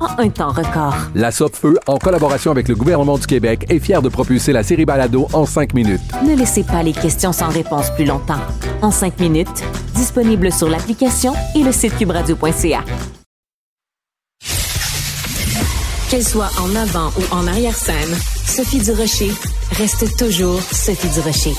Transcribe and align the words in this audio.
en 0.00 0.18
un 0.18 0.28
temps 0.28 0.50
record. 0.50 0.96
La 1.14 1.30
Feu, 1.30 1.78
en 1.86 1.98
collaboration 1.98 2.50
avec 2.50 2.68
le 2.68 2.74
gouvernement 2.74 3.18
du 3.18 3.26
Québec, 3.26 3.66
est 3.68 3.78
fière 3.78 4.02
de 4.02 4.08
propulser 4.08 4.52
la 4.52 4.62
série 4.62 4.84
Balado 4.84 5.28
en 5.32 5.46
5 5.46 5.74
minutes. 5.74 6.00
Ne 6.24 6.34
laissez 6.34 6.64
pas 6.64 6.82
les 6.82 6.92
questions 6.92 7.32
sans 7.32 7.48
réponse 7.48 7.90
plus 7.94 8.04
longtemps. 8.04 8.40
En 8.82 8.90
5 8.90 9.20
minutes, 9.20 9.64
disponible 9.94 10.52
sur 10.52 10.68
l'application 10.68 11.32
et 11.54 11.62
le 11.62 11.72
site 11.72 11.96
cubradio.ca. 11.96 12.84
Qu'elle 16.10 16.24
soit 16.24 16.50
en 16.60 16.74
avant 16.76 17.10
ou 17.18 17.34
en 17.34 17.46
arrière-scène, 17.48 18.16
Sophie 18.44 18.80
Durocher 18.80 19.32
reste 19.72 20.16
toujours 20.16 20.60
Sophie 20.60 21.08
Durocher. 21.08 21.54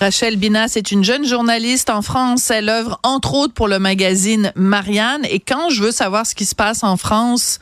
Rachel 0.00 0.36
Binas 0.36 0.74
est 0.76 0.90
une 0.90 1.04
jeune 1.04 1.26
journaliste 1.26 1.88
en 1.88 2.02
France. 2.02 2.50
Elle 2.50 2.68
œuvre 2.68 2.98
entre 3.02 3.34
autres 3.34 3.54
pour 3.54 3.68
le 3.68 3.78
magazine 3.78 4.52
Marianne. 4.56 5.24
Et 5.30 5.40
quand 5.40 5.70
je 5.70 5.82
veux 5.82 5.92
savoir 5.92 6.26
ce 6.26 6.34
qui 6.34 6.44
se 6.44 6.54
passe 6.54 6.82
en 6.82 6.96
France, 6.96 7.58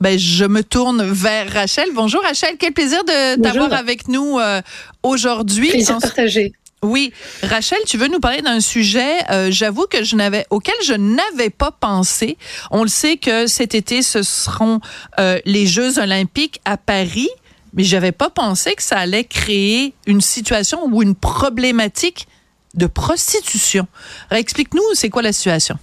ben, 0.00 0.18
je 0.18 0.44
me 0.44 0.62
tourne 0.62 1.02
vers 1.02 1.52
Rachel. 1.52 1.88
Bonjour 1.94 2.22
Rachel, 2.22 2.56
quel 2.58 2.72
plaisir 2.72 3.02
de 3.04 3.40
t'avoir 3.40 3.72
avec 3.72 4.08
nous 4.08 4.38
euh, 4.38 4.60
aujourd'hui. 5.02 5.70
Plaisir 5.70 5.98
partagé. 5.98 6.52
Oui, 6.82 7.12
Rachel, 7.42 7.78
tu 7.86 7.96
veux 7.96 8.06
nous 8.06 8.20
parler 8.20 8.40
d'un 8.40 8.60
sujet, 8.60 9.16
euh, 9.30 9.48
j'avoue 9.50 9.86
que 9.90 10.04
je 10.04 10.14
n'avais 10.14 10.46
auquel 10.50 10.76
je 10.84 10.94
n'avais 10.94 11.50
pas 11.50 11.72
pensé. 11.72 12.36
On 12.70 12.84
le 12.84 12.88
sait 12.88 13.16
que 13.16 13.48
cet 13.48 13.74
été 13.74 14.00
ce 14.02 14.22
seront 14.22 14.80
euh, 15.18 15.40
les 15.44 15.66
Jeux 15.66 15.98
olympiques 15.98 16.60
à 16.64 16.76
Paris, 16.76 17.28
mais 17.72 17.84
j'avais 17.84 18.12
pas 18.12 18.30
pensé 18.30 18.74
que 18.74 18.82
ça 18.82 18.98
allait 18.98 19.24
créer 19.24 19.94
une 20.06 20.20
situation 20.20 20.84
ou 20.86 21.02
une 21.02 21.14
problématique 21.14 22.26
de 22.74 22.86
prostitution. 22.86 23.86
Explique-nous, 24.30 24.82
c'est 24.94 25.10
quoi 25.10 25.22
la 25.22 25.32
situation? 25.32 25.78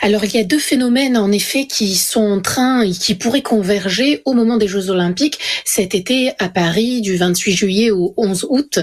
Alors 0.00 0.24
il 0.24 0.34
y 0.34 0.38
a 0.38 0.44
deux 0.44 0.58
phénomènes 0.58 1.16
en 1.16 1.30
effet 1.30 1.66
qui 1.66 1.94
sont 1.94 2.20
en 2.20 2.40
train 2.40 2.82
et 2.82 2.90
qui 2.90 3.14
pourraient 3.14 3.42
converger 3.42 4.20
au 4.24 4.32
moment 4.32 4.56
des 4.56 4.68
Jeux 4.68 4.90
Olympiques 4.90 5.38
cet 5.64 5.94
été 5.94 6.32
à 6.38 6.48
Paris 6.48 7.00
du 7.00 7.16
28 7.16 7.52
juillet 7.52 7.90
au 7.90 8.14
11 8.16 8.46
août 8.50 8.80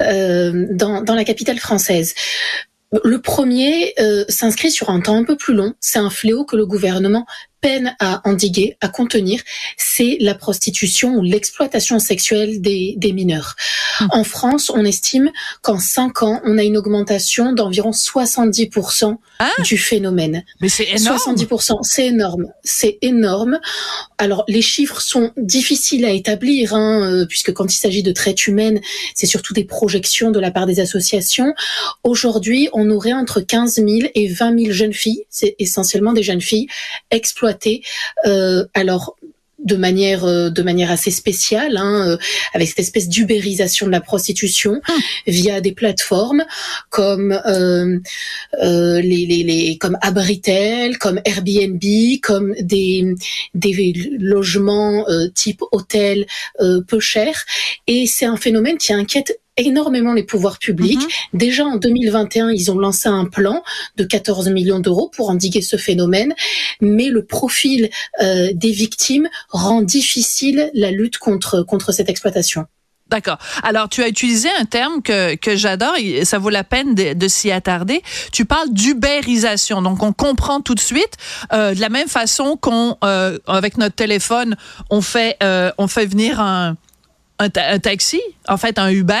euh, 0.00 0.66
dans, 0.70 1.02
la 1.02 1.24
capitale 1.24 1.58
française. 1.58 2.14
Le 3.04 3.20
premier 3.20 3.94
euh, 4.00 4.24
s'inscrit 4.28 4.70
sur 4.70 4.90
un 4.90 5.00
temps 5.00 5.16
un 5.16 5.24
peu 5.24 5.36
plus 5.36 5.54
long. 5.54 5.74
C'est 5.80 5.98
un 5.98 6.10
fléau 6.10 6.44
que 6.44 6.56
le 6.56 6.66
gouvernement 6.66 7.26
peine 7.60 7.94
à 7.98 8.26
endiguer, 8.28 8.76
à 8.80 8.88
contenir, 8.88 9.40
c'est 9.76 10.16
la 10.20 10.34
prostitution 10.34 11.16
ou 11.16 11.22
l'exploitation 11.22 11.98
sexuelle 11.98 12.60
des, 12.60 12.94
des 12.96 13.12
mineurs. 13.12 13.56
Hum. 14.00 14.08
En 14.12 14.24
France, 14.24 14.70
on 14.70 14.84
estime 14.84 15.30
qu'en 15.62 15.78
5 15.78 16.22
ans, 16.22 16.40
on 16.44 16.58
a 16.58 16.62
une 16.62 16.76
augmentation 16.76 17.52
d'environ 17.52 17.90
70% 17.90 19.16
ah 19.38 19.50
du 19.62 19.78
phénomène. 19.78 20.44
Mais 20.60 20.68
c'est 20.68 20.88
énorme. 20.90 21.18
70%, 21.18 21.78
c'est 21.82 22.06
énorme. 22.06 22.52
C'est 22.64 22.98
énorme. 23.02 23.58
Alors, 24.18 24.44
les 24.48 24.62
chiffres 24.62 25.00
sont 25.00 25.32
difficiles 25.36 26.04
à 26.04 26.10
établir, 26.10 26.74
hein, 26.74 27.02
euh, 27.02 27.26
puisque 27.26 27.52
quand 27.52 27.72
il 27.72 27.76
s'agit 27.76 28.02
de 28.02 28.12
traite 28.12 28.46
humaine, 28.46 28.80
c'est 29.14 29.26
surtout 29.26 29.54
des 29.54 29.64
projections 29.64 30.30
de 30.30 30.40
la 30.40 30.50
part 30.50 30.66
des 30.66 30.80
associations. 30.80 31.54
Aujourd'hui, 32.04 32.68
on 32.72 32.90
aurait 32.90 33.12
entre 33.12 33.40
15 33.40 33.76
000 33.76 33.88
et 34.14 34.28
20 34.28 34.58
000 34.58 34.72
jeunes 34.72 34.92
filles, 34.92 35.24
c'est 35.28 35.56
essentiellement 35.58 36.12
des 36.12 36.22
jeunes 36.22 36.40
filles, 36.40 36.66
exploitées 37.10 37.49
euh, 38.26 38.64
alors 38.74 39.16
de 39.58 39.76
manière 39.76 40.24
euh, 40.24 40.48
de 40.48 40.62
manière 40.62 40.90
assez 40.90 41.10
spéciale, 41.10 41.76
hein, 41.76 42.08
euh, 42.08 42.16
avec 42.54 42.68
cette 42.68 42.78
espèce 42.78 43.10
d'ubérisation 43.10 43.84
de 43.86 43.92
la 43.92 44.00
prostitution 44.00 44.80
ah. 44.88 44.92
via 45.26 45.60
des 45.60 45.72
plateformes 45.72 46.44
comme 46.88 47.38
les, 47.44 49.02
les, 49.02 49.42
les, 49.42 49.76
comme 49.78 49.98
Abritel, 50.00 50.96
comme 50.96 51.20
Airbnb, 51.26 51.82
comme 52.22 52.54
des 52.60 53.14
des 53.54 53.92
logements 54.18 55.04
type 55.34 55.60
hôtel 55.72 56.26
peu 56.58 57.00
chers. 57.00 57.44
Et 57.86 58.06
c'est 58.06 58.26
un 58.26 58.38
phénomène 58.38 58.78
qui 58.78 58.94
inquiète 58.94 59.40
énormément 59.60 60.12
les 60.12 60.22
pouvoirs 60.22 60.58
publics. 60.58 61.00
Mhm. 61.00 61.38
Déjà 61.38 61.64
en 61.64 61.76
2021, 61.76 62.50
ils 62.50 62.70
ont 62.70 62.78
lancé 62.78 63.08
un 63.08 63.24
plan 63.24 63.62
de 63.96 64.04
14 64.04 64.48
millions 64.50 64.80
d'euros 64.80 65.10
pour 65.14 65.30
endiguer 65.30 65.62
ce 65.62 65.76
phénomène, 65.76 66.34
mais 66.80 67.08
le 67.08 67.24
profil 67.24 67.90
euh, 68.22 68.50
des 68.54 68.72
victimes 68.72 69.28
rend 69.50 69.82
difficile 69.82 70.70
la 70.74 70.90
lutte 70.90 71.18
contre 71.18 71.62
contre 71.62 71.92
cette 71.92 72.08
exploitation. 72.08 72.66
D'accord. 73.10 73.38
Alors, 73.64 73.88
tu 73.88 74.04
as 74.04 74.08
utilisé 74.08 74.48
un 74.60 74.64
terme 74.64 75.02
que, 75.02 75.34
que 75.34 75.56
j'adore, 75.56 75.96
ça 76.22 76.38
vaut 76.38 76.48
la 76.48 76.62
peine 76.62 76.94
de, 76.94 77.28
s'y 77.28 77.50
attarder. 77.50 78.02
Tu 78.32 78.44
parles 78.44 78.72
d'ubérisation. 78.72 79.82
Donc, 79.82 80.02
on 80.04 80.12
comprend 80.12 80.60
tout 80.60 80.76
de 80.76 80.80
suite, 80.80 81.16
euh, 81.52 81.74
de 81.74 81.80
la 81.80 81.88
même 81.88 82.06
façon 82.06 82.56
qu'on, 82.56 82.96
euh, 83.02 83.36
avec 83.48 83.78
notre 83.78 83.96
téléphone, 83.96 84.56
on 84.90 85.00
fait, 85.00 85.36
euh, 85.42 85.72
on 85.76 85.88
fait 85.88 86.06
venir 86.06 86.38
un, 86.38 86.76
un, 87.40 87.78
taxi, 87.78 88.20
en 88.48 88.56
fait 88.56 88.78
un 88.78 88.90
Uber. 88.90 89.14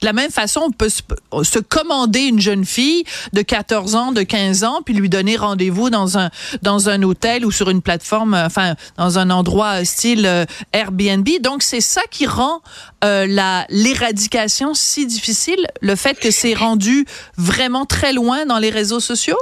De 0.00 0.06
la 0.06 0.12
même 0.12 0.30
façon, 0.30 0.60
on 0.66 0.70
peut 0.70 0.88
se, 0.90 1.58
commander 1.58 2.20
une 2.20 2.40
jeune 2.40 2.64
fille 2.64 3.04
de 3.32 3.42
14 3.42 3.94
ans, 3.94 4.12
de 4.12 4.22
15 4.22 4.64
ans, 4.64 4.80
puis 4.84 4.94
lui 4.94 5.08
donner 5.08 5.36
rendez-vous 5.36 5.90
dans 5.90 6.18
un 6.18 6.30
dans 6.60 6.88
un 6.88 7.02
hôtel 7.02 7.46
ou 7.46 7.50
sur 7.50 7.70
une 7.70 7.82
plateforme, 7.82 8.34
enfin 8.34 8.74
dans 8.96 9.18
un 9.18 9.30
endroit 9.30 9.84
style 9.84 10.26
euh, 10.26 10.44
Airbnb. 10.72 11.28
Donc 11.40 11.62
c'est 11.62 11.80
ça 11.80 12.02
qui 12.10 12.26
rend 12.26 12.60
euh, 13.04 13.26
la 13.26 13.66
l'éradication 13.70 14.74
si 14.74 15.06
difficile, 15.06 15.66
le 15.80 15.96
fait 15.96 16.18
que 16.18 16.30
c'est 16.30 16.54
rendu 16.54 17.06
vraiment 17.36 17.86
très 17.86 18.12
loin 18.12 18.44
dans 18.46 18.58
les 18.58 18.70
réseaux 18.70 19.00
sociaux? 19.00 19.38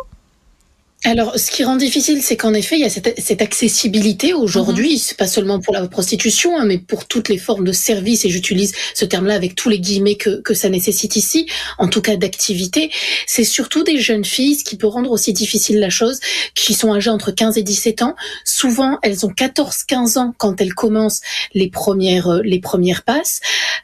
Alors, 1.03 1.39
ce 1.39 1.51
qui 1.51 1.65
rend 1.65 1.77
difficile, 1.77 2.23
c'est 2.23 2.37
qu'en 2.37 2.53
effet, 2.53 2.77
il 2.77 2.83
y 2.83 2.85
a 2.85 2.91
cette, 2.91 3.19
cette 3.19 3.41
accessibilité 3.41 4.35
aujourd'hui, 4.35 4.97
mhm. 4.97 5.17
pas 5.17 5.27
seulement 5.27 5.59
pour 5.59 5.73
la 5.73 5.89
prostitution, 5.89 6.59
hein, 6.59 6.67
mais 6.67 6.77
pour 6.77 7.07
toutes 7.07 7.31
les 7.31 7.39
formes 7.39 7.65
de 7.65 7.73
services, 7.73 8.27
et 8.27 8.29
j'utilise 8.29 8.75
ce 8.93 9.07
terme-là 9.07 9.35
avec 9.35 9.55
tous 9.55 9.71
les 9.71 9.79
guillemets 9.79 10.17
que, 10.17 10.43
que 10.43 10.53
ça 10.53 10.69
nécessite 10.69 11.17
ici, 11.17 11.47
en 11.79 11.89
tout 11.89 12.03
cas 12.03 12.17
d'activité. 12.17 12.91
C'est 13.27 13.45
surtout 13.45 13.83
des 13.83 13.99
jeunes 13.99 14.27
filles, 14.27 14.57
ce 14.57 14.65
qui 14.65 14.77
peut 14.77 14.87
rendre 14.87 15.11
aussi 15.11 15.33
difficile 15.33 15.81
la 15.81 15.89
chose, 15.89 16.21
qui 16.55 16.75
sont 16.75 16.93
âgées 16.93 17.11
entre 17.11 17.31
15 17.31 17.57
et 17.57 17.63
17 17.63 18.03
ans. 18.03 18.15
Souvent, 18.45 18.99
elles 19.03 19.25
ont 19.25 19.31
14-15 19.31 20.19
ans 20.19 20.35
quand 20.37 20.61
elles 20.61 20.75
commencent 20.75 21.23
les 21.55 21.71
premières, 21.71 22.29
euh, 22.29 22.41
les 22.45 22.61
premières 22.61 23.05
passes. 23.05 23.41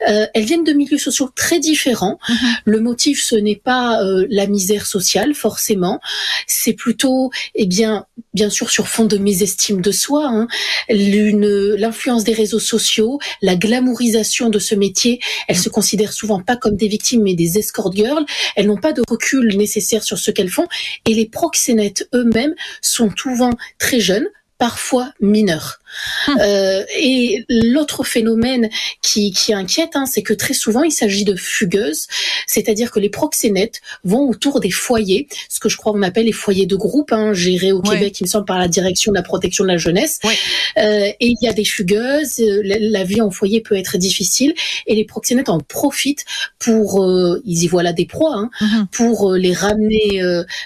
Euh, 0.06 0.26
elles 0.34 0.44
viennent 0.44 0.64
de 0.64 0.74
milieux 0.74 0.98
sociaux 0.98 1.30
très 1.34 1.60
différents. 1.60 2.18
Mhm. 2.28 2.36
Le 2.66 2.80
motif, 2.80 3.22
ce 3.22 3.36
n'est 3.36 3.56
pas 3.56 4.02
euh, 4.02 4.26
la 4.28 4.46
misère 4.46 4.84
sociale, 4.84 5.34
forcément. 5.34 5.98
C'est 6.46 6.74
plutôt 6.74 7.05
eh 7.54 7.66
bien, 7.66 8.06
bien 8.34 8.50
sûr 8.50 8.70
sur 8.70 8.88
fond 8.88 9.04
de 9.04 9.18
mésestime 9.18 9.80
de 9.80 9.92
soi, 9.92 10.26
hein, 10.26 10.48
l'influence 10.88 12.24
des 12.24 12.32
réseaux 12.32 12.58
sociaux, 12.58 13.18
la 13.42 13.56
glamourisation 13.56 14.50
de 14.50 14.58
ce 14.58 14.74
métier. 14.74 15.20
Elles 15.48 15.58
se 15.58 15.68
considèrent 15.68 16.12
souvent 16.12 16.40
pas 16.40 16.56
comme 16.56 16.76
des 16.76 16.88
victimes, 16.88 17.22
mais 17.22 17.34
des 17.34 17.58
escort 17.58 17.92
girls. 17.92 18.24
Elles 18.56 18.66
n'ont 18.66 18.76
pas 18.76 18.92
de 18.92 19.02
recul 19.08 19.56
nécessaire 19.56 20.04
sur 20.04 20.18
ce 20.18 20.30
qu'elles 20.30 20.50
font. 20.50 20.66
Et 21.06 21.14
les 21.14 21.26
proxénètes 21.26 22.08
eux-mêmes 22.14 22.54
sont 22.82 23.10
souvent 23.16 23.52
très 23.78 24.00
jeunes, 24.00 24.26
parfois 24.58 25.12
mineurs. 25.20 25.80
Hum. 26.28 26.38
Euh, 26.40 26.82
et 26.98 27.44
l'autre 27.48 28.04
phénomène 28.04 28.68
qui, 29.02 29.32
qui 29.32 29.52
inquiète, 29.52 29.90
hein, 29.94 30.04
c'est 30.06 30.22
que 30.22 30.34
très 30.34 30.54
souvent 30.54 30.82
il 30.82 30.90
s'agit 30.90 31.24
de 31.24 31.36
fugueuses, 31.36 32.06
c'est-à-dire 32.46 32.90
que 32.90 33.00
les 33.00 33.08
proxénètes 33.08 33.80
vont 34.04 34.28
autour 34.28 34.60
des 34.60 34.70
foyers, 34.70 35.28
ce 35.48 35.60
que 35.60 35.68
je 35.68 35.76
crois 35.76 35.92
on 35.94 36.02
appelle 36.02 36.26
les 36.26 36.32
foyers 36.32 36.66
de 36.66 36.76
groupe, 36.76 37.12
hein, 37.12 37.32
gérés 37.32 37.72
au 37.72 37.80
Québec, 37.80 38.20
il 38.20 38.24
me 38.24 38.28
semble, 38.28 38.44
par 38.44 38.58
la 38.58 38.68
direction 38.68 39.12
de 39.12 39.16
la 39.16 39.22
protection 39.22 39.64
de 39.64 39.68
la 39.68 39.76
jeunesse. 39.76 40.20
Euh, 40.78 41.06
et 41.08 41.16
il 41.20 41.36
y 41.40 41.48
a 41.48 41.52
des 41.52 41.64
fugueuses, 41.64 42.40
euh, 42.40 42.60
la, 42.64 43.04
vie 43.04 43.20
en 43.20 43.30
foyer 43.30 43.60
peut 43.60 43.76
être 43.76 43.96
difficile, 43.98 44.54
et 44.86 44.94
les 44.94 45.04
proxénètes 45.04 45.48
en 45.48 45.60
profitent 45.60 46.24
pour, 46.58 47.02
euh, 47.02 47.40
ils 47.44 47.62
y 47.62 47.68
voient 47.68 47.82
là 47.82 47.92
des 47.92 48.06
proies, 48.06 48.34
hein, 48.34 48.50
hum. 48.60 48.86
pour 48.90 49.34
les 49.34 49.52
ramener 49.52 50.20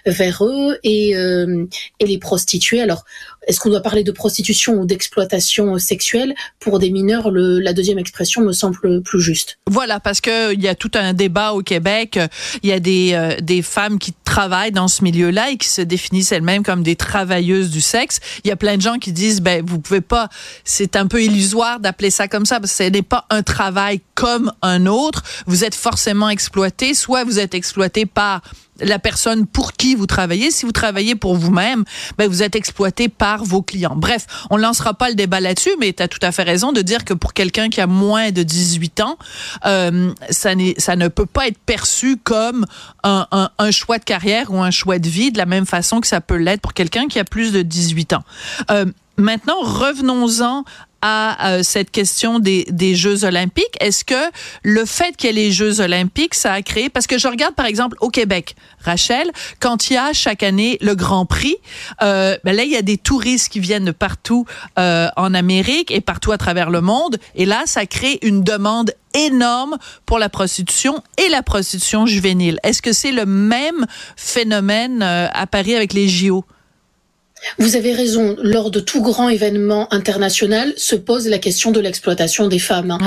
vers 0.06 0.44
eux 0.44 0.78
et, 0.82 1.10
et 1.10 2.06
les 2.06 2.18
prostituer. 2.18 2.80
Alors 2.80 3.04
est-ce 3.46 3.58
qu'on 3.58 3.70
doit 3.70 3.80
parler 3.80 4.04
de 4.04 4.12
prostitution 4.12 4.74
ou 4.74 4.86
d'exploitation 4.86 5.78
sexuelle 5.78 6.34
Pour 6.58 6.78
des 6.78 6.90
mineurs, 6.90 7.30
le, 7.30 7.58
la 7.58 7.72
deuxième 7.72 7.98
expression 7.98 8.42
me 8.42 8.52
semble 8.52 9.02
plus 9.02 9.20
juste. 9.20 9.58
Voilà, 9.66 10.00
parce 10.00 10.20
que 10.20 10.52
il 10.52 10.60
y 10.60 10.68
a 10.68 10.74
tout 10.74 10.90
un 10.94 11.14
débat 11.14 11.52
au 11.52 11.62
Québec. 11.62 12.18
Il 12.62 12.68
y 12.68 12.72
a 12.72 12.80
des, 12.80 13.12
euh, 13.14 13.36
des 13.40 13.62
femmes 13.62 13.98
qui 13.98 14.12
travaillent 14.30 14.70
dans 14.70 14.86
ce 14.86 15.02
milieu-là 15.02 15.50
et 15.50 15.56
qui 15.56 15.68
se 15.68 15.82
définissent 15.82 16.30
elles-mêmes 16.30 16.62
comme 16.62 16.84
des 16.84 16.94
travailleuses 16.94 17.70
du 17.70 17.80
sexe. 17.80 18.20
Il 18.44 18.48
y 18.48 18.52
a 18.52 18.56
plein 18.56 18.76
de 18.76 18.82
gens 18.82 18.98
qui 18.98 19.10
disent, 19.10 19.40
ben 19.40 19.64
vous 19.66 19.80
pouvez 19.80 20.00
pas, 20.00 20.28
c'est 20.64 20.94
un 20.94 21.08
peu 21.08 21.20
illusoire 21.20 21.80
d'appeler 21.80 22.10
ça 22.10 22.28
comme 22.28 22.46
ça 22.46 22.60
parce 22.60 22.70
que 22.70 22.84
ce 22.84 22.90
n'est 22.90 23.02
pas 23.02 23.26
un 23.30 23.42
travail 23.42 24.00
comme 24.14 24.52
un 24.62 24.86
autre. 24.86 25.24
Vous 25.46 25.64
êtes 25.64 25.74
forcément 25.74 26.28
exploité, 26.28 26.94
soit 26.94 27.24
vous 27.24 27.40
êtes 27.40 27.54
exploité 27.54 28.06
par 28.06 28.42
la 28.80 28.98
personne 28.98 29.46
pour 29.46 29.72
qui 29.72 29.94
vous 29.94 30.06
travaillez. 30.06 30.50
Si 30.50 30.64
vous 30.64 30.72
travaillez 30.72 31.14
pour 31.14 31.36
vous-même, 31.36 31.84
ben 32.18 32.28
vous 32.28 32.42
êtes 32.42 32.56
exploité 32.56 33.08
par 33.08 33.44
vos 33.44 33.62
clients. 33.62 33.94
Bref, 33.96 34.26
on 34.50 34.56
lancera 34.56 34.94
pas 34.94 35.08
le 35.08 35.14
débat 35.14 35.40
là-dessus, 35.40 35.74
mais 35.78 35.92
tu 35.92 36.02
as 36.02 36.08
tout 36.08 36.18
à 36.22 36.32
fait 36.32 36.42
raison 36.42 36.72
de 36.72 36.82
dire 36.82 37.04
que 37.04 37.14
pour 37.14 37.32
quelqu'un 37.32 37.68
qui 37.68 37.80
a 37.80 37.86
moins 37.86 38.30
de 38.30 38.42
18 38.42 39.00
ans, 39.00 39.18
euh, 39.66 40.12
ça, 40.30 40.50
ça 40.78 40.96
ne 40.96 41.08
peut 41.08 41.26
pas 41.26 41.48
être 41.48 41.58
perçu 41.58 42.16
comme 42.16 42.66
un, 43.02 43.26
un, 43.58 43.70
choix 43.70 43.98
de 43.98 44.04
carrière 44.04 44.19
ou 44.48 44.58
un 44.58 44.70
choix 44.70 44.98
de 44.98 45.08
vie 45.08 45.32
de 45.32 45.38
la 45.38 45.46
même 45.46 45.66
façon 45.66 46.00
que 46.00 46.06
ça 46.06 46.20
peut 46.20 46.36
l'être 46.36 46.60
pour 46.60 46.74
quelqu'un 46.74 47.08
qui 47.08 47.18
a 47.18 47.24
plus 47.24 47.52
de 47.52 47.62
18 47.62 48.12
ans. 48.14 48.24
Euh, 48.70 48.86
Maintenant, 49.20 49.60
revenons-en 49.60 50.64
à 51.02 51.48
euh, 51.48 51.62
cette 51.62 51.90
question 51.90 52.38
des, 52.38 52.64
des 52.70 52.94
Jeux 52.94 53.24
olympiques. 53.24 53.76
Est-ce 53.80 54.04
que 54.04 54.30
le 54.62 54.84
fait 54.84 55.16
qu'il 55.16 55.28
y 55.28 55.30
ait 55.30 55.44
les 55.44 55.52
Jeux 55.52 55.80
olympiques, 55.80 56.34
ça 56.34 56.52
a 56.52 56.62
créé... 56.62 56.88
Parce 56.90 57.06
que 57.06 57.18
je 57.18 57.28
regarde, 57.28 57.54
par 57.54 57.66
exemple, 57.66 57.96
au 58.00 58.10
Québec, 58.10 58.54
Rachel, 58.84 59.30
quand 59.60 59.88
il 59.88 59.94
y 59.94 59.96
a 59.96 60.12
chaque 60.12 60.42
année 60.42 60.78
le 60.80 60.94
Grand 60.94 61.26
Prix, 61.26 61.56
euh, 62.02 62.36
ben 62.44 62.54
là, 62.54 62.64
il 62.64 62.70
y 62.70 62.76
a 62.76 62.82
des 62.82 62.98
touristes 62.98 63.50
qui 63.50 63.60
viennent 63.60 63.86
de 63.86 63.92
partout 63.92 64.44
euh, 64.78 65.08
en 65.16 65.32
Amérique 65.32 65.90
et 65.90 66.00
partout 66.00 66.32
à 66.32 66.38
travers 66.38 66.70
le 66.70 66.80
monde. 66.80 67.16
Et 67.34 67.46
là, 67.46 67.62
ça 67.64 67.86
crée 67.86 68.18
une 68.22 68.42
demande 68.42 68.92
énorme 69.14 69.78
pour 70.06 70.18
la 70.18 70.28
prostitution 70.28 71.02
et 71.18 71.28
la 71.30 71.42
prostitution 71.42 72.06
juvénile. 72.06 72.58
Est-ce 72.62 72.82
que 72.82 72.92
c'est 72.92 73.12
le 73.12 73.26
même 73.26 73.86
phénomène 74.16 75.02
euh, 75.02 75.28
à 75.32 75.46
Paris 75.46 75.74
avec 75.74 75.92
les 75.92 76.08
JO? 76.08 76.44
Vous 77.58 77.76
avez 77.76 77.92
raison. 77.92 78.36
Lors 78.42 78.70
de 78.70 78.80
tout 78.80 79.02
grand 79.02 79.28
événement 79.28 79.92
international, 79.92 80.72
se 80.76 80.94
pose 80.94 81.26
la 81.28 81.38
question 81.38 81.70
de 81.70 81.80
l'exploitation 81.80 82.48
des 82.48 82.58
femmes, 82.58 82.90
hein, 82.90 82.98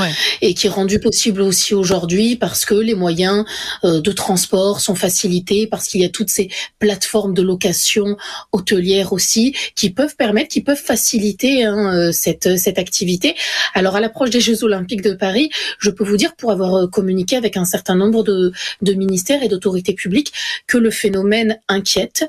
et 0.41 0.53
qui 0.53 0.67
est 0.67 0.69
rendue 0.69 0.99
possible 0.99 1.41
aussi 1.41 1.73
aujourd'hui 1.73 2.35
parce 2.35 2.65
que 2.65 2.73
les 2.73 2.95
moyens 2.95 3.45
euh, 3.83 4.01
de 4.01 4.11
transport 4.11 4.81
sont 4.81 4.95
facilités, 4.95 5.67
parce 5.67 5.87
qu'il 5.87 6.01
y 6.01 6.05
a 6.05 6.09
toutes 6.09 6.29
ces 6.29 6.49
plateformes 6.79 7.33
de 7.33 7.41
location 7.41 8.17
hôtelière 8.51 9.13
aussi 9.13 9.55
qui 9.75 9.89
peuvent 9.89 10.15
permettre, 10.15 10.49
qui 10.49 10.61
peuvent 10.61 10.81
faciliter 10.81 11.65
hein, 11.65 11.93
euh, 11.93 12.11
cette 12.11 12.57
cette 12.57 12.79
activité. 12.79 13.35
Alors 13.73 13.95
à 13.95 14.01
l'approche 14.01 14.29
des 14.29 14.41
Jeux 14.41 14.63
Olympiques 14.63 15.01
de 15.01 15.13
Paris, 15.13 15.49
je 15.79 15.89
peux 15.89 16.03
vous 16.03 16.17
dire 16.17 16.35
pour 16.35 16.51
avoir 16.51 16.75
euh, 16.75 16.87
communiqué 16.87 17.35
avec 17.35 17.57
un 17.57 17.65
certain 17.65 17.95
nombre 17.95 18.23
de, 18.23 18.51
de 18.81 18.93
ministères 18.93 19.43
et 19.43 19.47
d'autorités 19.47 19.93
publiques 19.93 20.33
que 20.67 20.77
le 20.77 20.91
phénomène 20.91 21.59
inquiète. 21.67 22.25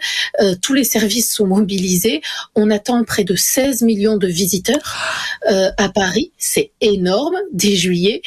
tous 0.63 0.75
les 0.75 0.85
services 0.85 1.33
sont 1.33 1.47
mobilisés 1.47 1.94
on 2.55 2.71
attend 2.71 3.05
près 3.05 3.25
de 3.25 3.35
16 3.35 3.83
millions 3.83 4.17
de 4.17 4.27
visiteurs 4.27 4.97
euh, 5.51 5.71
à 5.77 5.89
Paris. 5.89 6.33
C'est 6.39 6.71
énorme 6.81 7.37
dès 7.53 7.77
juillet. 7.77 8.23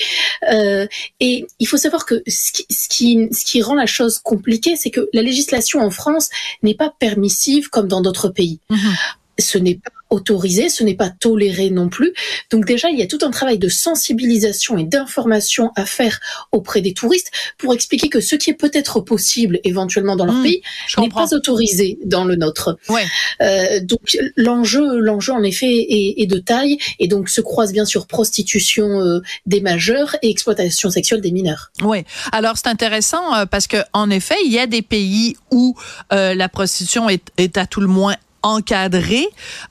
Euh, 0.51 0.87
et 1.19 1.45
il 1.59 1.67
faut 1.67 1.77
savoir 1.77 2.05
que 2.05 2.21
ce 2.27 2.51
qui, 2.51 3.29
ce 3.31 3.45
qui, 3.45 3.61
rend 3.61 3.75
la 3.75 3.85
chose 3.85 4.19
compliquée, 4.19 4.75
c'est 4.75 4.91
que 4.91 5.09
la 5.13 5.21
législation 5.21 5.81
en 5.81 5.89
France 5.89 6.29
n'est 6.63 6.75
pas 6.75 6.93
permissive 6.99 7.69
comme 7.69 7.87
dans 7.87 8.01
d'autres 8.01 8.29
pays. 8.29 8.59
Mm-hmm. 8.69 8.95
Ce 9.39 9.57
n'est 9.57 9.75
pas 9.75 9.91
autorisé, 10.09 10.69
ce 10.69 10.83
n'est 10.83 10.95
pas 10.95 11.09
toléré 11.09 11.69
non 11.69 11.89
plus. 11.89 12.13
Donc 12.51 12.65
déjà, 12.65 12.89
il 12.89 12.97
y 12.97 13.01
a 13.01 13.07
tout 13.07 13.19
un 13.21 13.31
travail 13.31 13.57
de 13.57 13.69
sensibilisation 13.69 14.77
et 14.77 14.83
d'information 14.83 15.71
à 15.75 15.85
faire 15.85 16.19
auprès 16.51 16.81
des 16.81 16.93
touristes 16.93 17.31
pour 17.57 17.73
expliquer 17.73 18.09
que 18.09 18.21
ce 18.21 18.35
qui 18.35 18.49
est 18.49 18.55
peut-être 18.55 18.99
possible 19.01 19.59
éventuellement 19.63 20.15
dans 20.15 20.25
leur 20.25 20.35
mmh, 20.35 20.43
pays 20.43 20.61
n'est 20.97 21.09
pas 21.09 21.33
autorisé 21.33 21.99
dans 22.05 22.23
le 22.23 22.35
nôtre. 22.35 22.77
Ouais. 22.89 23.05
Euh, 23.41 23.79
donc 23.81 24.17
l'enjeu, 24.35 24.99
l'enjeu 24.99 25.33
en 25.33 25.43
effet 25.43 25.67
est, 25.67 26.21
est, 26.21 26.25
de 26.25 26.39
taille 26.39 26.77
et 26.99 27.07
donc 27.07 27.29
se 27.29 27.41
croise 27.41 27.71
bien 27.71 27.85
sûr 27.85 28.07
prostitution 28.07 29.01
euh, 29.01 29.21
des 29.45 29.61
majeurs 29.61 30.15
et 30.21 30.29
exploitation 30.29 30.89
sexuelle 30.89 31.21
des 31.21 31.31
mineurs. 31.31 31.71
Oui. 31.81 32.03
Alors 32.31 32.57
c'est 32.57 32.67
intéressant 32.67 33.35
euh, 33.35 33.45
parce 33.45 33.67
que 33.67 33.77
en 33.93 34.09
effet, 34.09 34.35
il 34.45 34.51
y 34.51 34.59
a 34.59 34.67
des 34.67 34.81
pays 34.81 35.35
où 35.51 35.75
euh, 36.13 36.33
la 36.33 36.49
prostitution 36.49 37.09
est, 37.09 37.31
est 37.37 37.57
à 37.57 37.65
tout 37.65 37.81
le 37.81 37.87
moins 37.87 38.15
encadré. 38.47 39.27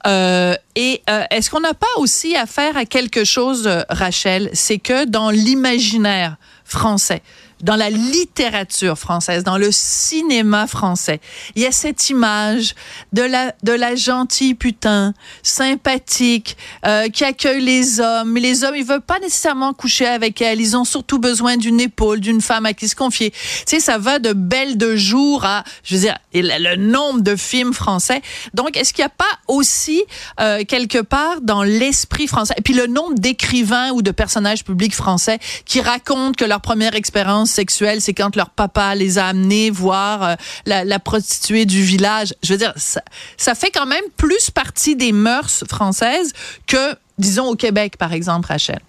Euh, 0.06 0.54
et 0.74 1.02
euh, 1.08 1.24
est-ce 1.30 1.50
qu'on 1.50 1.60
n'a 1.60 1.74
pas 1.74 1.86
aussi 1.96 2.36
affaire 2.36 2.76
à 2.76 2.84
quelque 2.84 3.24
chose, 3.24 3.68
Rachel, 3.88 4.50
c'est 4.52 4.78
que 4.78 5.04
dans 5.06 5.30
l'imaginaire 5.30 6.36
français, 6.64 7.22
dans 7.62 7.76
la 7.76 7.90
littérature 7.90 8.98
française, 8.98 9.44
dans 9.44 9.58
le 9.58 9.70
cinéma 9.72 10.66
français. 10.66 11.20
Il 11.54 11.62
y 11.62 11.66
a 11.66 11.72
cette 11.72 12.10
image 12.10 12.74
de 13.12 13.22
la 13.22 13.54
de 13.62 13.72
la 13.72 13.94
gentille 13.94 14.54
putain, 14.54 15.14
sympathique, 15.42 16.56
euh, 16.84 17.08
qui 17.08 17.24
accueille 17.24 17.62
les 17.62 18.00
hommes. 18.00 18.32
Mais 18.32 18.40
les 18.40 18.64
hommes, 18.64 18.76
ils 18.76 18.84
veulent 18.84 19.00
pas 19.00 19.18
nécessairement 19.18 19.72
coucher 19.72 20.06
avec 20.06 20.40
elle. 20.40 20.60
Ils 20.60 20.76
ont 20.76 20.84
surtout 20.84 21.18
besoin 21.18 21.56
d'une 21.56 21.80
épaule, 21.80 22.20
d'une 22.20 22.40
femme 22.40 22.66
à 22.66 22.74
qui 22.74 22.88
se 22.88 22.96
confier. 22.96 23.30
Tu 23.30 23.38
sais, 23.66 23.80
ça 23.80 23.98
va 23.98 24.18
de 24.18 24.32
Belle 24.32 24.76
de 24.76 24.96
jour 24.96 25.44
à, 25.44 25.64
je 25.82 25.94
veux 25.94 26.00
dire, 26.00 26.16
le 26.32 26.76
nombre 26.76 27.20
de 27.20 27.36
films 27.36 27.72
français. 27.72 28.20
Donc, 28.54 28.76
est-ce 28.76 28.92
qu'il 28.92 29.02
n'y 29.02 29.06
a 29.06 29.08
pas 29.08 29.24
aussi 29.48 30.04
euh, 30.40 30.64
quelque 30.64 30.98
part 30.98 31.40
dans 31.40 31.62
l'esprit 31.62 32.26
français, 32.26 32.54
et 32.56 32.62
puis 32.62 32.74
le 32.74 32.86
nombre 32.86 33.14
d'écrivains 33.18 33.90
ou 33.90 34.02
de 34.02 34.10
personnages 34.10 34.64
publics 34.64 34.94
français 34.94 35.38
qui 35.64 35.80
racontent 35.80 36.32
que 36.32 36.44
leur 36.44 36.60
première 36.60 36.94
expérience 36.94 37.55
c'est 38.00 38.14
quand 38.14 38.36
leur 38.36 38.50
papa 38.50 38.94
les 38.94 39.18
a 39.18 39.28
amenés 39.28 39.70
voir 39.70 40.22
euh, 40.22 40.34
la, 40.66 40.98
prostituée 40.98 41.64
du 41.64 41.82
village. 41.82 42.34
Je 42.42 42.52
veux 42.52 42.58
dire, 42.58 42.72
ça, 42.76 43.02
ça 43.36 43.54
fait 43.54 43.70
quand 43.70 43.86
même 43.86 44.04
plus 44.16 44.50
partie 44.50 44.96
des 44.96 45.12
mœurs 45.12 45.64
françaises 45.68 46.32
que, 46.66 46.94
disons, 47.18 47.46
au 47.48 47.56
Québec, 47.56 47.96
par 47.96 48.12
exemple, 48.12 48.48
Rachel. 48.48 48.80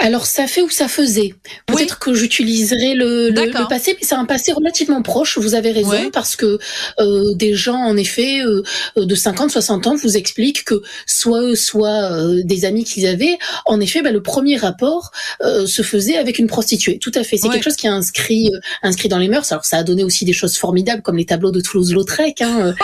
Alors 0.00 0.26
ça 0.26 0.46
fait 0.46 0.60
ou 0.60 0.70
ça 0.70 0.88
faisait. 0.88 1.34
Peut-être 1.66 1.98
que 1.98 2.14
j'utiliserai 2.14 2.94
le, 2.94 3.30
le, 3.30 3.68
passé, 3.68 3.96
mais 3.98 4.06
c'est 4.06 4.14
un 4.14 4.24
passé 4.24 4.52
relativement 4.52 5.02
proche. 5.02 5.38
Vous 5.38 5.54
avez 5.54 5.70
raison 5.70 6.10
parce 6.12 6.36
que 6.36 6.58
euh, 6.98 7.34
des 7.34 7.54
gens 7.54 7.78
en 7.78 7.96
effet 7.96 8.40
euh, 8.40 8.62
de 8.96 9.14
50, 9.14 9.50
60 9.50 9.86
ans 9.86 9.96
vous 9.96 10.16
expliquent 10.16 10.64
que 10.64 10.82
soit 11.06 11.42
eux, 11.42 11.54
soit 11.54 12.12
euh, 12.12 12.42
des 12.44 12.64
amis 12.64 12.84
qu'ils 12.84 13.06
avaient, 13.06 13.38
en 13.66 13.80
effet, 13.80 14.02
bah, 14.02 14.10
le 14.10 14.22
premier 14.22 14.56
rapport 14.56 15.12
se 15.40 15.82
faisait 15.82 16.16
avec 16.16 16.38
une 16.38 16.46
prostituée. 16.46 16.98
Tout 16.98 17.12
à 17.14 17.24
fait. 17.24 17.36
C'est 17.36 17.48
quelque 17.48 17.64
chose 17.64 17.76
qui 17.76 17.86
est 17.86 17.90
inscrit 17.90 18.50
inscrit 18.82 19.08
dans 19.08 19.18
les 19.18 19.28
mœurs. 19.28 19.50
Alors 19.52 19.64
ça 19.64 19.78
a 19.78 19.82
donné 19.84 20.04
aussi 20.04 20.24
des 20.24 20.32
choses 20.32 20.56
formidables 20.56 21.02
comme 21.02 21.16
les 21.16 21.26
tableaux 21.26 21.50
de 21.50 21.60
Toulouse-Lautrec, 21.60 22.42
hein, 22.42 22.74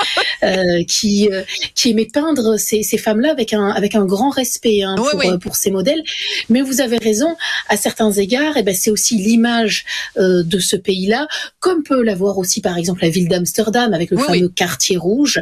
qui 0.88 1.28
qui 1.74 1.90
aimait 1.90 2.08
peindre 2.12 2.56
ces, 2.56 2.82
ces 2.82 2.98
femmes-là 2.98 3.30
avec 3.30 3.52
un 3.52 3.68
avec 3.68 3.94
un 3.94 4.04
grand 4.04 4.30
respect 4.30 4.82
hein, 4.82 4.94
pour, 4.96 5.38
pour 5.40 5.56
ces 5.56 5.70
modèles. 5.70 6.02
Mais 6.48 6.62
vous 6.62 6.80
avez 6.80 6.98
raison, 6.98 7.36
à 7.68 7.76
certains 7.76 8.12
égards, 8.12 8.56
et 8.56 8.60
eh 8.60 8.62
ben, 8.62 8.74
c'est 8.74 8.90
aussi 8.90 9.16
l'image 9.16 9.84
euh, 10.18 10.42
de 10.42 10.58
ce 10.58 10.76
pays-là, 10.76 11.28
comme 11.58 11.82
peut 11.82 12.02
l'avoir 12.02 12.38
aussi 12.38 12.60
par 12.60 12.78
exemple 12.78 13.02
la 13.02 13.10
ville 13.10 13.28
d'Amsterdam 13.28 13.92
avec 13.92 14.10
le 14.10 14.18
fameux 14.18 14.48
quartier 14.48 14.96
rouge. 14.96 15.40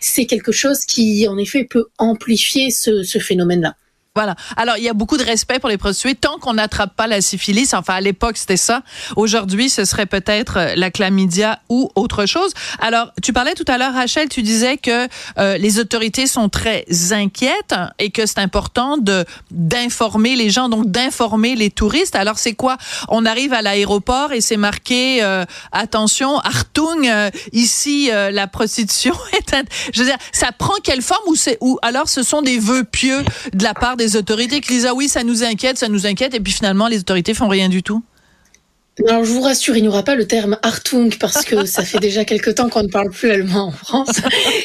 C'est 0.00 0.26
quelque 0.26 0.52
chose 0.52 0.84
qui, 0.84 1.26
en 1.28 1.38
effet, 1.38 1.64
peut 1.64 1.86
amplifier 1.98 2.70
ce, 2.70 3.02
ce 3.02 3.18
phénomène-là. 3.18 3.76
Voilà. 4.16 4.34
Alors, 4.56 4.76
il 4.76 4.82
y 4.82 4.88
a 4.88 4.92
beaucoup 4.92 5.18
de 5.18 5.22
respect 5.22 5.60
pour 5.60 5.68
les 5.68 5.78
prostituées 5.78 6.16
tant 6.16 6.36
qu'on 6.38 6.54
n'attrape 6.54 6.96
pas 6.96 7.06
la 7.06 7.20
syphilis. 7.20 7.74
Enfin, 7.74 7.94
à 7.94 8.00
l'époque, 8.00 8.38
c'était 8.38 8.56
ça. 8.56 8.82
Aujourd'hui, 9.14 9.70
ce 9.70 9.84
serait 9.84 10.06
peut-être 10.06 10.56
euh, 10.56 10.74
la 10.74 10.90
chlamydia 10.90 11.60
ou 11.68 11.88
autre 11.94 12.26
chose. 12.26 12.52
Alors, 12.80 13.12
tu 13.22 13.32
parlais 13.32 13.54
tout 13.54 13.64
à 13.68 13.78
l'heure, 13.78 13.94
Rachel, 13.94 14.28
tu 14.28 14.42
disais 14.42 14.78
que 14.78 15.06
euh, 15.38 15.58
les 15.58 15.78
autorités 15.78 16.26
sont 16.26 16.48
très 16.48 16.84
inquiètes 17.12 17.76
et 18.00 18.10
que 18.10 18.26
c'est 18.26 18.40
important 18.40 18.96
de 18.96 19.24
d'informer 19.52 20.34
les 20.34 20.50
gens, 20.50 20.68
donc 20.68 20.90
d'informer 20.90 21.54
les 21.54 21.70
touristes. 21.70 22.16
Alors, 22.16 22.40
c'est 22.40 22.54
quoi? 22.54 22.78
On 23.10 23.24
arrive 23.24 23.52
à 23.52 23.62
l'aéroport 23.62 24.32
et 24.32 24.40
c'est 24.40 24.56
marqué 24.56 25.22
euh, 25.22 25.44
attention, 25.70 26.40
Artung, 26.40 27.08
ici 27.52 28.10
la 28.10 28.48
prostitution 28.48 29.14
est. 29.34 29.54
Je 29.94 30.00
veux 30.00 30.06
dire, 30.06 30.18
ça 30.32 30.50
prend 30.50 30.74
quelle 30.82 31.02
forme 31.02 31.22
ou 31.28 31.36
c'est 31.36 31.58
ou 31.60 31.78
alors 31.82 32.08
ce 32.08 32.24
sont 32.24 32.42
des 32.42 32.58
vœux 32.58 32.82
pieux 32.84 33.22
de 33.52 33.62
la 33.62 33.74
part 33.74 33.96
des 34.00 34.16
autorités 34.16 34.60
qui 34.60 34.72
disent 34.72 34.88
oui, 34.94 35.08
ça 35.08 35.22
nous 35.24 35.44
inquiète, 35.44 35.78
ça 35.78 35.88
nous 35.88 36.06
inquiète, 36.06 36.34
et 36.34 36.40
puis 36.40 36.52
finalement 36.52 36.88
les 36.88 37.00
autorités 37.00 37.34
font 37.34 37.48
rien 37.48 37.68
du 37.68 37.82
tout. 37.82 38.02
Alors, 39.08 39.24
je 39.24 39.30
vous 39.30 39.40
rassure, 39.40 39.76
il 39.76 39.82
n'y 39.82 39.88
aura 39.88 40.02
pas 40.02 40.14
le 40.14 40.26
terme 40.26 40.58
Hartung 40.62 41.16
parce 41.18 41.44
que 41.44 41.64
ça 41.64 41.84
fait 41.84 41.98
déjà 41.98 42.24
quelque 42.24 42.50
temps 42.50 42.68
qu'on 42.68 42.82
ne 42.82 42.88
parle 42.88 43.10
plus 43.10 43.30
allemand 43.30 43.68
en 43.68 43.70
France. 43.70 44.20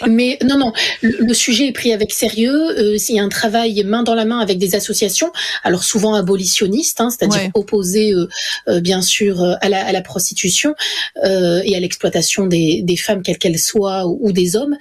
Mais 0.07 0.37
non, 0.43 0.57
non, 0.57 0.73
le, 1.01 1.33
sujet 1.33 1.67
est 1.67 1.71
pris 1.71 1.93
avec 1.93 2.11
sérieux. 2.11 2.77
Euh, 2.77 2.97
il 3.07 3.15
y 3.15 3.19
a 3.19 3.23
un 3.23 3.29
travail 3.29 3.81
main 3.85 4.03
dans 4.03 4.15
la 4.15 4.25
main 4.25 4.39
avec 4.39 4.57
des 4.57 4.75
associations, 4.75 5.31
alors 5.63 5.83
souvent 5.83 6.15
abolitionnistes, 6.15 6.99
hein, 6.99 7.09
c'est-à-dire 7.09 7.49
opposées, 7.53 8.13
euh, 8.13 8.27
euh, 8.67 8.81
bien 8.81 9.01
sûr, 9.01 9.41
à 9.61 9.69
la, 9.69 9.85
à 9.85 9.91
la 9.91 10.01
prostitution 10.01 10.75
euh, 11.23 11.61
et 11.63 11.75
à 11.75 11.79
l'exploitation 11.79 12.47
des, 12.47 12.81
des, 12.81 12.97
femmes, 12.97 13.21
quelles 13.21 13.37
qu'elles 13.37 13.59
soient, 13.59 14.05
ou, 14.05 14.19
ou, 14.21 14.31
des 14.31 14.55
hommes. 14.55 14.75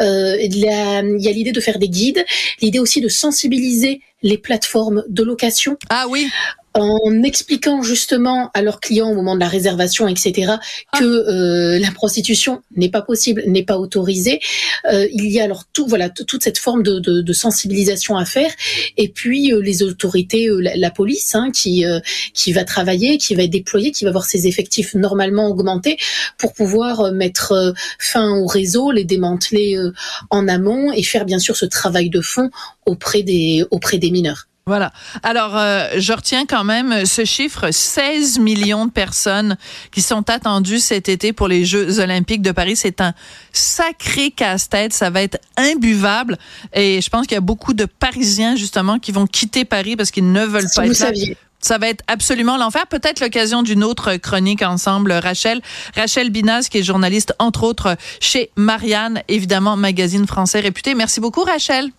Euh, 0.00 0.36
il 0.40 0.56
y 0.58 0.68
a 0.68 1.02
l'idée 1.02 1.52
de 1.52 1.60
faire 1.60 1.78
des 1.78 1.88
guides, 1.88 2.24
l'idée 2.60 2.78
aussi 2.78 3.00
de 3.00 3.08
sensibiliser 3.08 4.00
les 4.22 4.38
plateformes 4.38 5.04
de 5.08 5.22
location. 5.22 5.76
Ah 5.90 6.06
oui 6.08 6.28
en 6.74 7.22
expliquant 7.22 7.82
justement 7.82 8.50
à 8.54 8.62
leurs 8.62 8.80
clients 8.80 9.10
au 9.10 9.14
moment 9.14 9.34
de 9.34 9.40
la 9.40 9.48
réservation, 9.48 10.08
etc., 10.08 10.52
ah. 10.52 10.98
que 10.98 11.04
euh, 11.04 11.78
la 11.78 11.90
prostitution 11.90 12.62
n'est 12.76 12.88
pas 12.88 13.02
possible, 13.02 13.42
n'est 13.46 13.62
pas 13.62 13.78
autorisée. 13.78 14.40
Euh, 14.90 15.06
il 15.12 15.26
y 15.26 15.40
a 15.40 15.44
alors 15.44 15.64
tout, 15.72 15.86
voilà, 15.86 16.08
toute 16.08 16.42
cette 16.42 16.58
forme 16.58 16.82
de, 16.82 16.98
de, 16.98 17.20
de, 17.20 17.32
sensibilisation 17.32 18.16
à 18.16 18.24
faire. 18.24 18.50
Et 18.96 19.08
puis 19.08 19.52
euh, 19.52 19.60
les 19.60 19.82
autorités, 19.82 20.48
euh, 20.48 20.60
la, 20.60 20.76
la, 20.76 20.90
police, 20.90 21.34
hein, 21.34 21.50
qui 21.52 21.84
qui 22.34 22.52
va 22.52 22.64
travailler, 22.64 23.18
qui 23.18 23.34
va 23.34 23.42
être 23.42 23.50
déployée, 23.50 23.92
qui 23.92 24.04
va 24.04 24.10
avoir 24.10 24.24
ses 24.24 24.46
effectifs 24.46 24.94
normalement 24.94 25.48
augmentés 25.48 25.96
pour 26.38 26.52
pouvoir 26.52 27.12
mettre 27.12 27.74
fin 27.98 28.30
au 28.30 28.46
réseau, 28.46 28.90
les 28.90 29.04
démanteler 29.04 29.76
en 30.30 30.48
amont 30.48 30.92
et 30.92 31.02
faire 31.02 31.24
bien 31.24 31.38
sûr 31.38 31.56
ce 31.56 31.64
travail 31.64 32.10
de 32.10 32.20
fond 32.20 32.50
auprès 32.86 33.22
des 33.22 33.64
auprès 33.70 33.98
des 33.98 34.10
mineurs. 34.10 34.46
Voilà. 34.64 34.92
Alors, 35.24 35.56
euh, 35.56 35.88
je 35.96 36.12
retiens 36.12 36.46
quand 36.46 36.62
même 36.62 37.04
ce 37.04 37.24
chiffre 37.24 37.72
16 37.72 38.38
millions 38.38 38.86
de 38.86 38.92
personnes 38.92 39.56
qui 39.90 40.02
sont 40.02 40.30
attendues 40.30 40.78
cet 40.78 41.08
été 41.08 41.32
pour 41.32 41.48
les 41.48 41.64
Jeux 41.64 41.98
olympiques 41.98 42.42
de 42.42 42.52
Paris. 42.52 42.76
C'est 42.76 43.00
un 43.00 43.12
sacré 43.52 44.30
casse-tête. 44.30 44.92
Ça 44.92 45.10
va 45.10 45.22
être 45.22 45.40
imbuvable. 45.56 46.38
Et 46.72 47.00
je 47.00 47.10
pense 47.10 47.26
qu'il 47.26 47.34
y 47.34 47.38
a 47.38 47.40
beaucoup 47.40 47.74
de 47.74 47.86
Parisiens, 47.86 48.54
justement, 48.54 49.00
qui 49.00 49.10
vont 49.10 49.26
quitter 49.26 49.64
Paris 49.64 49.96
parce 49.96 50.12
qu'ils 50.12 50.30
ne 50.30 50.44
veulent 50.44 50.70
pas 50.74 50.86
être 50.86 50.98
là. 51.00 51.34
Ça 51.58 51.78
va 51.78 51.88
être 51.88 52.02
absolument 52.06 52.56
l'enfer. 52.56 52.86
Peut-être 52.88 53.20
l'occasion 53.20 53.62
d'une 53.62 53.82
autre 53.82 54.16
chronique 54.16 54.62
ensemble, 54.62 55.12
Rachel. 55.12 55.60
Rachel 55.96 56.30
Binaz, 56.30 56.68
qui 56.68 56.78
est 56.78 56.82
journaliste, 56.82 57.34
entre 57.38 57.64
autres, 57.64 57.96
chez 58.20 58.50
Marianne, 58.56 59.22
évidemment, 59.28 59.76
magazine 59.76 60.26
français 60.26 60.60
réputé. 60.60 60.94
Merci 60.94 61.20
beaucoup, 61.20 61.42
Rachel. 61.42 61.90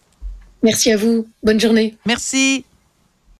Merci 0.63 0.91
à 0.91 0.97
vous. 0.97 1.27
Bonne 1.43 1.59
journée. 1.59 1.95
Merci. 2.05 2.65